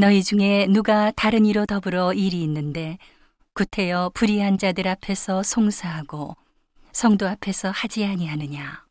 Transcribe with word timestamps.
너희 0.00 0.22
중에 0.22 0.66
누가 0.66 1.10
다른 1.10 1.44
이로 1.44 1.66
더불어 1.66 2.14
일이 2.14 2.42
있는데 2.44 2.96
구태여 3.52 4.12
불의한 4.14 4.56
자들 4.56 4.88
앞에서 4.88 5.42
송사하고 5.42 6.38
성도 6.90 7.28
앞에서 7.28 7.70
하지 7.70 8.06
아니하느냐? 8.06 8.86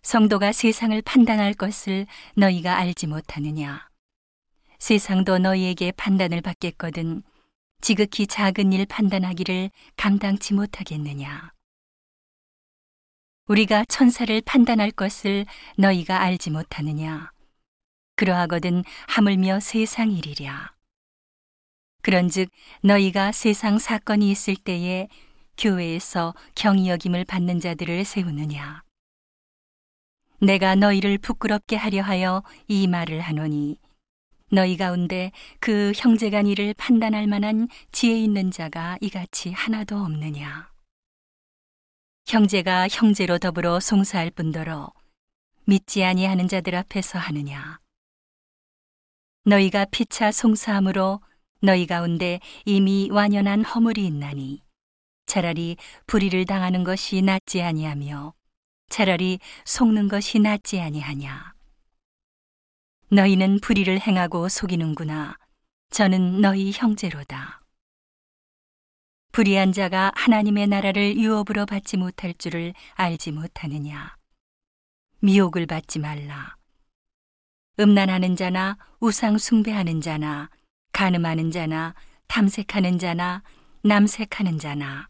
성도가 0.00 0.52
세상을 0.52 1.02
판단할 1.02 1.52
것을 1.52 2.06
너희가 2.36 2.78
알지 2.78 3.06
못하느냐? 3.06 3.90
세상도 4.78 5.36
너희에게 5.36 5.92
판단을 5.92 6.40
받겠거든 6.40 7.22
지극히 7.82 8.26
작은 8.26 8.72
일 8.72 8.86
판단하기를 8.86 9.70
감당치 9.98 10.54
못하겠느냐? 10.54 11.52
우리가 13.46 13.84
천사를 13.90 14.40
판단할 14.40 14.90
것을 14.90 15.44
너희가 15.76 16.18
알지 16.22 16.48
못하느냐 16.48 17.30
그러하거든 18.18 18.82
하물며 19.06 19.60
세상 19.60 20.10
일이랴. 20.10 20.72
그런즉 22.02 22.50
너희가 22.82 23.30
세상 23.30 23.78
사건이 23.78 24.28
있을 24.28 24.56
때에 24.56 25.08
교회에서 25.56 26.34
경이 26.56 26.90
여김을 26.90 27.24
받는 27.24 27.60
자들을 27.60 28.04
세우느냐? 28.04 28.82
내가 30.40 30.74
너희를 30.74 31.18
부끄럽게 31.18 31.76
하려 31.76 32.02
하여 32.02 32.42
이 32.66 32.88
말을 32.88 33.20
하노니 33.20 33.78
너희 34.50 34.76
가운데 34.76 35.30
그 35.60 35.92
형제간 35.94 36.46
일을 36.46 36.74
판단할 36.74 37.28
만한 37.28 37.68
지혜 37.92 38.18
있는 38.18 38.50
자가 38.50 38.98
이같이 39.00 39.52
하나도 39.52 39.96
없느냐? 39.96 40.72
형제가 42.26 42.88
형제로 42.90 43.38
더불어 43.38 43.78
송사할 43.78 44.30
뿐더러 44.30 44.92
믿지 45.66 46.02
아니하는 46.02 46.48
자들 46.48 46.74
앞에서 46.74 47.18
하느냐 47.20 47.78
너희가 49.48 49.86
피차 49.86 50.30
송사함으로 50.30 51.22
너희 51.62 51.86
가운데 51.86 52.38
이미 52.66 53.08
완연한 53.10 53.64
허물이 53.64 54.04
있나니 54.06 54.62
차라리 55.24 55.78
불의를 56.06 56.44
당하는 56.44 56.84
것이 56.84 57.22
낫지 57.22 57.62
아니하며 57.62 58.34
차라리 58.90 59.38
속는 59.64 60.08
것이 60.08 60.38
낫지 60.38 60.80
아니하냐. 60.80 61.54
너희는 63.10 63.60
불의를 63.60 64.00
행하고 64.00 64.50
속이는구나. 64.50 65.38
저는 65.90 66.42
너희 66.42 66.70
형제로다. 66.70 67.62
불의한 69.32 69.72
자가 69.72 70.12
하나님의 70.14 70.66
나라를 70.66 71.16
유업으로 71.16 71.64
받지 71.64 71.96
못할 71.96 72.34
줄을 72.34 72.74
알지 72.96 73.32
못하느냐. 73.32 74.14
미혹을 75.20 75.64
받지 75.64 75.98
말라 75.98 76.57
음란하는 77.80 78.34
자나 78.34 78.76
우상 78.98 79.38
숭배하는 79.38 80.00
자나 80.00 80.50
가늠하는 80.92 81.52
자나 81.52 81.94
탐색하는 82.26 82.98
자나 82.98 83.42
남색하는 83.82 84.58
자나 84.58 85.08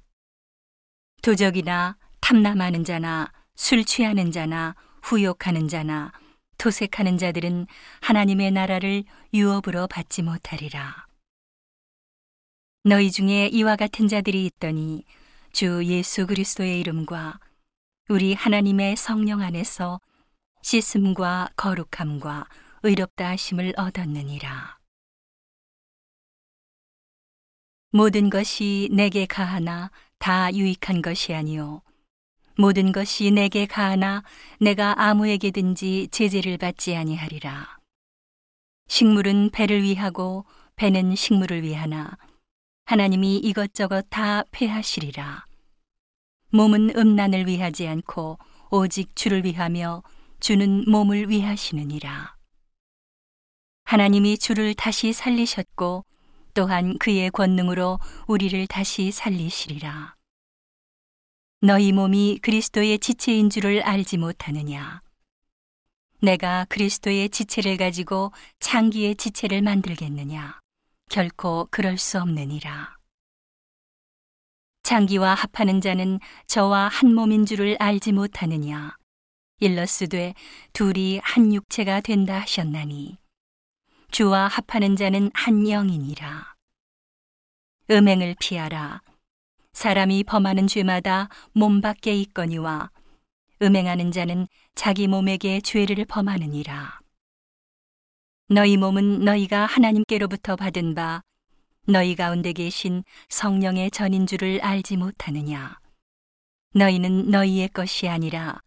도적이나 1.23 1.97
탐남하는 2.21 2.85
자나 2.85 3.33
술 3.55 3.85
취하는 3.85 4.31
자나 4.31 4.77
후욕하는 5.03 5.69
자나 5.69 6.13
도색하는 6.59 7.17
자들은 7.17 7.67
하나님의 8.03 8.51
나라를 8.51 9.05
유업으로 9.33 9.87
받지 9.87 10.23
못하리라. 10.23 11.07
너희 12.85 13.11
중에 13.11 13.47
이와 13.47 13.77
같은 13.77 14.09
자들이 14.09 14.45
있더니 14.47 15.05
주 15.53 15.83
예수 15.87 16.27
그리스도의 16.27 16.81
이름과 16.81 17.39
우리 18.09 18.35
하나님의 18.35 18.97
성령 18.97 19.41
안에서 19.41 20.01
씻음과 20.63 21.51
거룩함과 21.57 22.47
의롭다 22.83 23.29
하심을 23.31 23.75
얻었느니라. 23.77 24.79
모든 27.91 28.29
것이 28.29 28.89
내게 28.93 29.27
가하나 29.27 29.91
다 30.19 30.53
유익한 30.53 31.01
것이 31.01 31.35
아니요. 31.35 31.83
모든 32.57 32.93
것이 32.93 33.31
내게 33.31 33.67
가하나 33.67 34.23
내가 34.61 35.01
아무에게든지 35.01 36.09
제재를 36.11 36.59
받지 36.59 36.95
아니하리라. 36.95 37.79
식물은 38.89 39.51
배를 39.51 39.83
위하고 39.83 40.45
배는 40.77 41.15
식물을 41.15 41.63
위하나 41.63 42.19
하나님이 42.87 43.37
이것저것 43.39 44.07
다 44.11 44.43
폐하시리라. 44.51 45.47
몸은 46.51 46.97
음란을 46.97 47.47
위하지 47.47 47.87
않고 47.87 48.39
오직 48.71 49.15
주를 49.15 49.45
위하며 49.45 50.03
주는 50.41 50.85
몸을 50.91 51.31
위하시느니라 51.31 52.37
하나님이 53.85 54.37
주를 54.37 54.75
다시 54.75 55.15
살리셨고 55.15 56.05
또한 56.53 56.99
그의 56.99 57.31
권능으로 57.31 58.01
우리를 58.27 58.67
다시 58.67 59.11
살리시리라. 59.11 60.15
너희 61.63 61.93
몸이 61.93 62.41
그리스도의 62.43 62.99
지체인 62.99 63.49
줄을 63.49 63.81
알지 63.81 64.19
못하느냐? 64.19 65.01
내가 66.21 66.67
그리스도의 66.69 67.31
지체를 67.31 67.79
가지고 67.79 68.33
창기의 68.61 69.17
지체를 69.17 69.63
만들겠느냐? 69.63 70.61
결코 71.09 71.67
그럴 71.71 71.97
수 71.97 72.21
없느니라. 72.21 72.99
창기와 74.83 75.33
합하는 75.33 75.81
자는 75.81 76.21
저와 76.47 76.89
한 76.89 77.15
몸인 77.15 77.47
줄을 77.47 77.77
알지 77.81 78.13
못하느냐? 78.13 78.98
일러스되 79.61 80.35
둘이 80.73 81.21
한 81.23 81.53
육체가 81.53 82.01
된다 82.01 82.39
하셨나니. 82.41 83.19
주와 84.11 84.47
합하는 84.47 84.95
자는 84.95 85.31
한 85.35 85.65
영이니라. 85.65 86.55
음행을 87.91 88.37
피하라. 88.39 89.03
사람이 89.73 90.25
범하는 90.25 90.67
죄마다 90.67 91.29
몸 91.53 91.81
밖에 91.81 92.15
있거니와 92.15 92.91
음행하는 93.61 94.13
자는 94.13 94.47
자기 94.75 95.09
몸에게 95.09 95.61
죄를 95.61 96.05
범하느니라. 96.05 97.01
너희 98.49 98.77
몸은 98.77 99.25
너희가 99.25 99.67
하나님께로부터 99.67 100.57
받은 100.57 100.95
바 100.95 101.23
너희 101.87 102.15
가운데 102.15 102.53
계신 102.53 103.03
성령의 103.29 103.91
전인 103.91 104.27
줄을 104.27 104.61
알지 104.63 104.97
못하느냐. 104.97 105.79
너희는 106.75 107.31
너희의 107.31 107.69
것이 107.69 108.09
아니라 108.09 108.61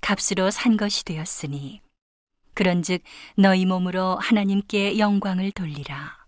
값으로 0.00 0.50
산 0.50 0.76
것이 0.76 1.04
되었으니. 1.04 1.80
그런즉 2.54 3.02
너희 3.36 3.64
몸으로 3.64 4.16
하나님께 4.16 4.98
영광을 4.98 5.50
돌리라. 5.52 6.19